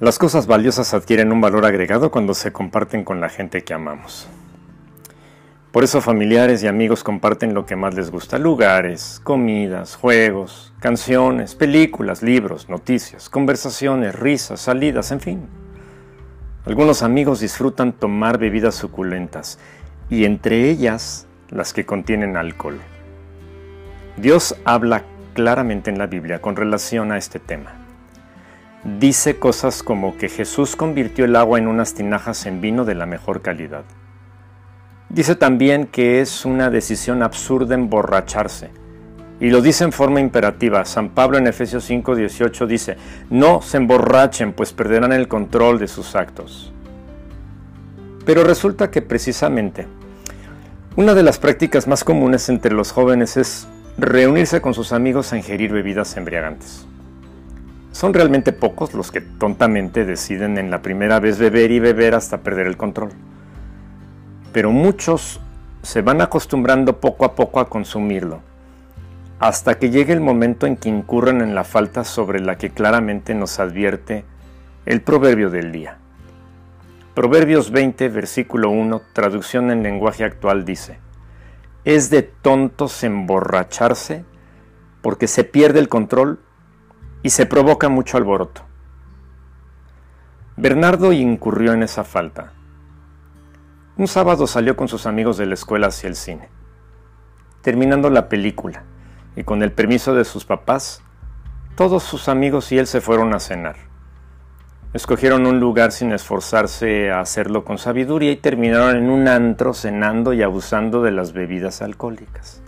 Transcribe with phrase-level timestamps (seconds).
[0.00, 4.28] Las cosas valiosas adquieren un valor agregado cuando se comparten con la gente que amamos.
[5.72, 11.56] Por eso familiares y amigos comparten lo que más les gusta, lugares, comidas, juegos, canciones,
[11.56, 15.48] películas, libros, noticias, conversaciones, risas, salidas, en fin.
[16.64, 19.58] Algunos amigos disfrutan tomar bebidas suculentas
[20.08, 22.78] y entre ellas las que contienen alcohol.
[24.16, 25.02] Dios habla
[25.34, 27.87] claramente en la Biblia con relación a este tema
[28.84, 33.06] dice cosas como que Jesús convirtió el agua en unas tinajas en vino de la
[33.06, 33.84] mejor calidad.
[35.08, 38.70] Dice también que es una decisión absurda emborracharse.
[39.40, 40.84] Y lo dice en forma imperativa.
[40.84, 42.96] San Pablo en Efesios 5:18 dice,
[43.30, 46.72] no se emborrachen, pues perderán el control de sus actos.
[48.26, 49.86] Pero resulta que precisamente
[50.96, 55.36] una de las prácticas más comunes entre los jóvenes es reunirse con sus amigos a
[55.36, 56.87] ingerir bebidas embriagantes.
[57.92, 62.38] Son realmente pocos los que tontamente deciden en la primera vez beber y beber hasta
[62.38, 63.10] perder el control.
[64.52, 65.40] Pero muchos
[65.82, 68.40] se van acostumbrando poco a poco a consumirlo,
[69.38, 73.34] hasta que llegue el momento en que incurren en la falta sobre la que claramente
[73.34, 74.24] nos advierte
[74.84, 75.98] el proverbio del día.
[77.14, 80.98] Proverbios 20, versículo 1, traducción en lenguaje actual dice,
[81.84, 84.24] es de tontos emborracharse
[85.00, 86.40] porque se pierde el control
[87.22, 88.62] y se provoca mucho alboroto.
[90.56, 92.52] Bernardo incurrió en esa falta.
[93.96, 96.48] Un sábado salió con sus amigos de la escuela hacia el cine.
[97.62, 98.84] Terminando la película,
[99.36, 101.02] y con el permiso de sus papás,
[101.76, 103.76] todos sus amigos y él se fueron a cenar.
[104.94, 110.32] Escogieron un lugar sin esforzarse a hacerlo con sabiduría y terminaron en un antro cenando
[110.32, 112.62] y abusando de las bebidas alcohólicas.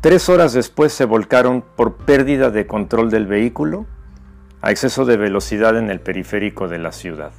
[0.00, 3.84] Tres horas después se volcaron por pérdida de control del vehículo
[4.62, 7.32] a exceso de velocidad en el periférico de la ciudad.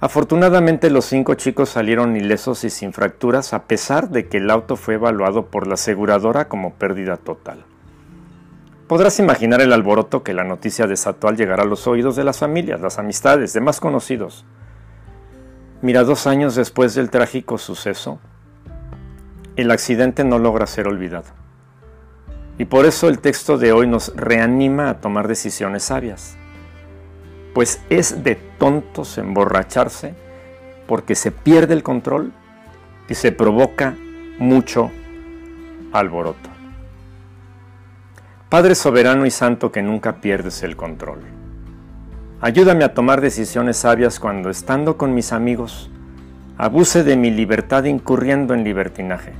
[0.00, 4.76] Afortunadamente los cinco chicos salieron ilesos y sin fracturas a pesar de que el auto
[4.76, 7.64] fue evaluado por la aseguradora como pérdida total.
[8.86, 12.38] Podrás imaginar el alboroto que la noticia desató al llegar a los oídos de las
[12.38, 14.44] familias, las amistades, demás conocidos.
[15.80, 18.20] Mira, dos años después del trágico suceso,
[19.60, 21.26] el accidente no logra ser olvidado.
[22.58, 26.36] Y por eso el texto de hoy nos reanima a tomar decisiones sabias.
[27.54, 30.14] Pues es de tontos emborracharse
[30.86, 32.32] porque se pierde el control
[33.08, 33.96] y se provoca
[34.38, 34.90] mucho
[35.92, 36.50] alboroto.
[38.48, 41.20] Padre soberano y santo que nunca pierdes el control.
[42.40, 45.90] Ayúdame a tomar decisiones sabias cuando estando con mis amigos
[46.58, 49.32] abuse de mi libertad incurriendo en libertinaje.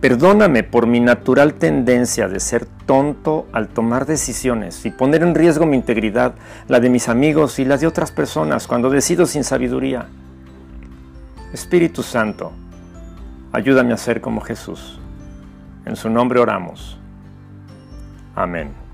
[0.00, 5.66] Perdóname por mi natural tendencia de ser tonto al tomar decisiones y poner en riesgo
[5.66, 6.34] mi integridad,
[6.68, 10.06] la de mis amigos y las de otras personas cuando decido sin sabiduría.
[11.52, 12.52] Espíritu Santo,
[13.52, 14.98] ayúdame a ser como Jesús.
[15.84, 16.98] En su nombre oramos.
[18.34, 18.89] Amén.